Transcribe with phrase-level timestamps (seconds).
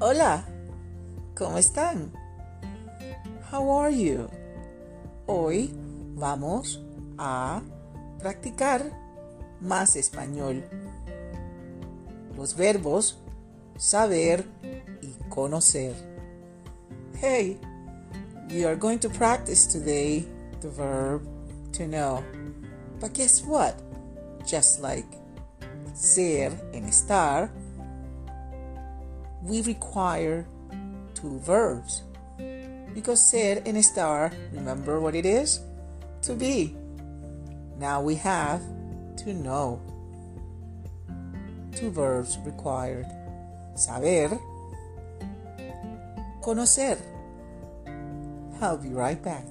[0.00, 0.44] Hola,
[1.34, 2.12] ¿cómo están?
[3.50, 4.28] How are you?
[5.26, 5.74] Hoy
[6.14, 6.80] vamos
[7.18, 7.60] a
[8.20, 8.92] practicar
[9.60, 10.62] más español.
[12.36, 13.18] Los verbos
[13.76, 14.44] saber
[15.02, 15.96] y conocer.
[17.20, 17.58] Hey,
[18.50, 20.24] we are going to practice today
[20.60, 21.22] the verb
[21.72, 22.22] to know.
[23.00, 23.74] But guess what?
[24.46, 25.08] Just like
[25.92, 27.50] ser and estar,
[29.42, 30.46] we require
[31.14, 32.02] two verbs.
[32.94, 35.60] Because ser and estar, remember what it is?
[36.22, 36.76] To be.
[37.78, 38.60] Now we have
[39.18, 39.80] to know.
[41.74, 43.06] Two verbs required.
[43.76, 44.38] Saber,
[46.42, 46.98] conocer.
[48.60, 49.44] I'll be right back.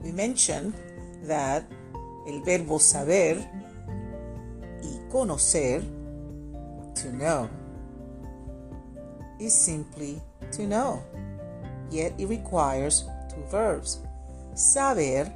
[0.00, 0.72] We mentioned
[1.24, 1.64] that
[2.26, 3.38] el verbo saber
[4.82, 5.82] y conocer,
[6.94, 7.48] to know,
[9.38, 10.20] is simply
[10.52, 11.02] to know,
[11.90, 14.00] yet it requires two verbs.
[14.54, 15.32] Saber,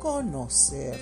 [0.00, 0.98] conocer.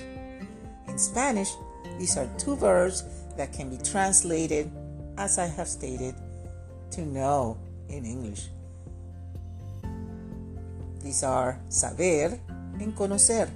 [0.87, 1.49] In Spanish,
[1.97, 3.03] these are two verbs
[3.37, 4.71] that can be translated,
[5.17, 6.15] as I have stated,
[6.91, 7.57] to know
[7.89, 8.49] in English.
[11.01, 12.39] These are saber
[12.79, 13.49] and conocer.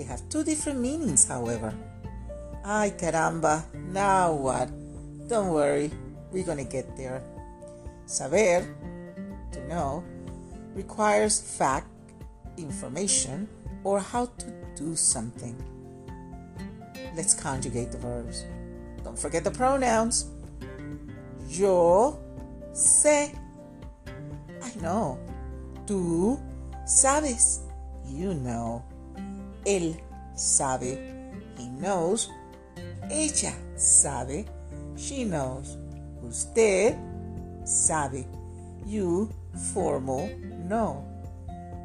[0.00, 1.74] They have two different meanings, however.
[2.64, 4.72] Ay, caramba, now what?
[5.28, 5.90] Don't worry,
[6.32, 7.20] we're gonna get there.
[8.06, 8.64] Saber,
[9.52, 10.02] to know,
[10.74, 11.92] requires fact,
[12.56, 13.46] information,
[13.84, 15.52] or how to do something.
[17.14, 18.46] Let's conjugate the verbs.
[19.04, 20.30] Don't forget the pronouns.
[21.46, 22.16] Yo
[22.72, 23.36] sé.
[24.62, 25.18] I know.
[25.84, 26.40] Tú
[26.86, 27.60] sabes.
[28.08, 28.82] You know.
[29.76, 30.00] Él
[30.34, 30.98] sabe.
[31.56, 32.30] He knows.
[33.08, 34.46] Ella sabe.
[34.96, 35.78] She knows.
[36.22, 36.96] Usted
[37.64, 38.26] sabe.
[38.86, 39.30] You,
[39.72, 40.28] formal,
[40.68, 41.04] know.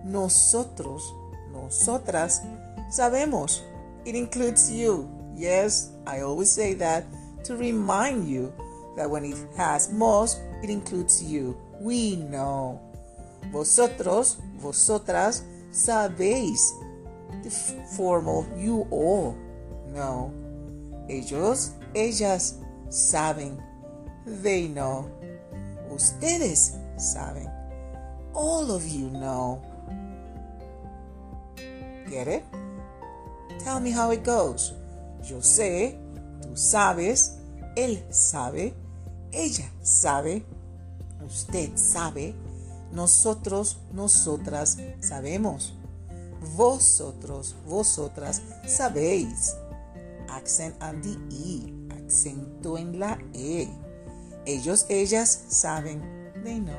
[0.03, 1.13] Nosotros,
[1.51, 2.41] nosotras,
[2.89, 3.61] sabemos.
[4.05, 5.07] It includes you.
[5.35, 7.05] Yes, I always say that
[7.43, 8.53] to remind you
[8.95, 11.55] that when it has most, it includes you.
[11.79, 12.79] We know.
[13.51, 16.73] Vosotros, vosotras, sabéis.
[17.43, 17.49] The
[17.95, 19.37] formal you all
[19.93, 20.33] know.
[21.09, 22.55] Ellos, ellas
[22.89, 23.61] saben.
[24.25, 25.09] They know.
[25.91, 27.51] Ustedes saben.
[28.33, 29.61] All of you know.
[32.09, 32.43] Get it?
[33.59, 34.73] Tell me how it goes.
[35.23, 35.97] Yo sé,
[36.41, 37.39] tú sabes,
[37.75, 38.75] él sabe,
[39.31, 40.45] ella sabe,
[41.25, 42.35] usted sabe,
[42.91, 45.73] nosotros, nosotras sabemos.
[46.53, 49.55] Vosotros, vosotras sabéis.
[50.29, 51.73] Accent on the E,
[52.05, 53.67] acento en la E.
[54.45, 56.01] Ellos, ellas saben.
[56.43, 56.75] They know.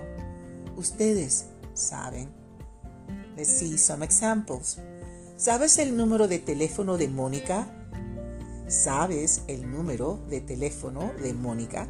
[0.77, 2.29] Ustedes saben.
[3.37, 4.79] Let's see some examples.
[5.37, 7.67] ¿Sabes el número de teléfono de Mónica?
[8.69, 11.87] ¿Sabes el número de teléfono de Mónica?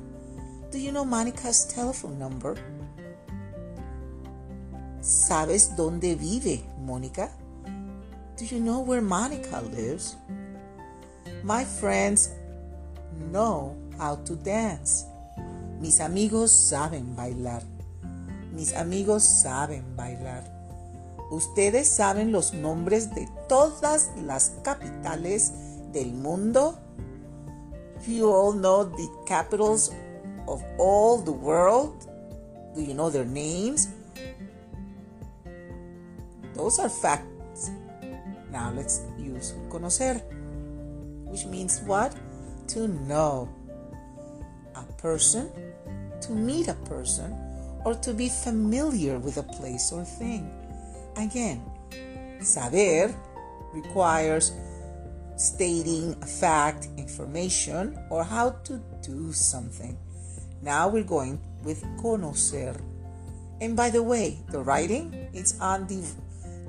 [0.73, 2.55] Do you know Monica's telephone number?
[5.01, 7.31] ¿Sabes dónde vive Mónica?
[8.37, 10.15] Do you know where Monica lives?
[11.43, 12.29] My friends
[13.33, 15.07] know how to dance.
[15.81, 17.63] Mis amigos saben bailar.
[18.53, 20.45] Mis amigos saben bailar.
[21.31, 25.53] ¿Ustedes saben los nombres de todas las capitales
[25.95, 26.79] del mundo?
[28.07, 29.91] You all know the capitals
[30.47, 32.07] of all the world?
[32.75, 33.89] Do you know their names?
[36.55, 37.36] Those are facts.
[38.51, 40.23] Now let's use conocer,
[41.27, 42.15] which means what?
[42.69, 43.49] To know.
[44.75, 45.51] A person,
[46.21, 47.35] to meet a person,
[47.85, 50.51] or to be familiar with a place or thing.
[51.17, 51.63] Again,
[52.41, 53.15] saber
[53.73, 54.53] requires
[55.37, 59.97] stating a fact, information, or how to do something.
[60.63, 62.81] Now we're going with conocer.
[63.61, 66.03] And by the way, the writing is on the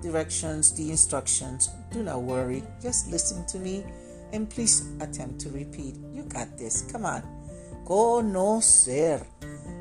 [0.01, 1.69] directions, the instructions.
[1.91, 2.63] Do not worry.
[2.81, 3.85] Just listen to me
[4.33, 5.95] and please attempt to repeat.
[6.13, 6.81] You got this.
[6.91, 7.23] Come on.
[7.85, 9.25] Conocer.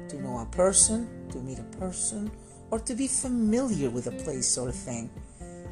[0.09, 2.31] To know a person, to meet a person,
[2.71, 5.11] or to be familiar with a place or thing.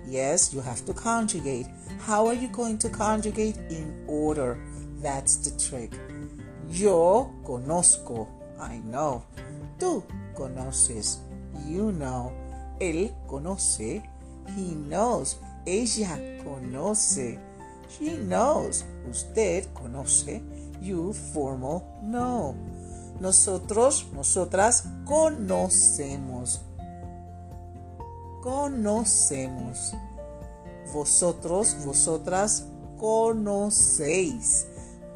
[0.06, 1.66] Yes, you have to conjugate.
[2.00, 3.56] How are you going to conjugate?
[3.70, 4.58] In order.
[5.00, 5.92] That's the trick.
[6.68, 8.26] Yo conozco.
[8.60, 9.24] I know.
[9.78, 10.02] Tú
[10.34, 11.18] conoces.
[11.66, 12.32] You know.
[12.80, 14.02] Él conoce.
[14.56, 15.38] He knows.
[15.66, 17.38] Ella conoce.
[17.88, 18.84] She knows.
[19.08, 20.42] Usted conoce.
[20.80, 22.54] You formal know.
[23.20, 26.60] Nosotros, nosotras conocemos.
[28.42, 29.94] Conocemos.
[30.92, 32.64] Vosotros, vosotras
[32.98, 34.66] conocéis.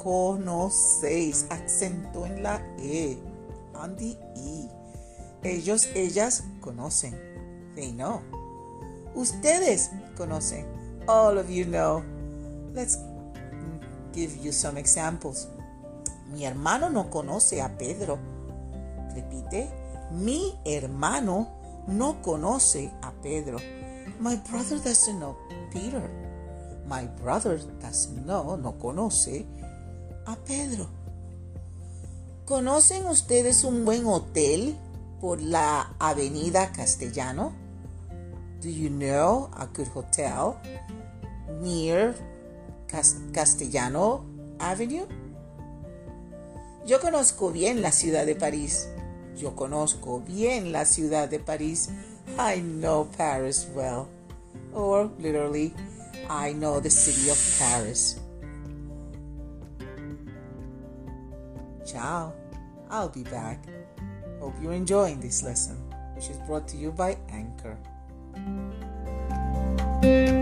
[0.01, 1.45] Conocéis.
[1.49, 3.17] Acento en la E.
[3.75, 4.69] On the E.
[5.43, 7.15] Ellos, ellas conocen.
[7.75, 8.21] They know.
[9.15, 10.65] Ustedes conocen.
[11.07, 12.03] All of you know.
[12.73, 12.97] Let's
[14.13, 15.47] give you some examples.
[16.31, 18.19] Mi hermano no conoce a Pedro.
[19.13, 19.69] Repite.
[20.11, 21.47] Mi hermano
[21.87, 23.59] no conoce a Pedro.
[24.19, 25.37] My brother doesn't know
[25.71, 26.01] Peter.
[26.87, 29.45] My brother doesn't know, no conoce
[30.25, 30.87] a Pedro.
[32.45, 34.75] ¿Conocen ustedes un buen hotel
[35.21, 37.53] por la Avenida Castellano?
[38.61, 40.59] Do you know a good hotel
[41.61, 42.13] near
[42.87, 44.25] Castellano
[44.59, 45.07] Avenue?
[46.85, 48.89] Yo conozco bien la ciudad de París.
[49.37, 51.89] Yo conozco bien la ciudad de París.
[52.37, 54.09] I know Paris well.
[54.73, 55.73] Or literally,
[56.29, 58.19] I know the city of Paris.
[61.85, 62.33] Ciao.
[62.89, 63.63] I'll be back.
[64.41, 65.77] Hope you're enjoying this lesson,
[66.15, 67.77] which is brought to you by Anchor.
[70.01, 70.38] Música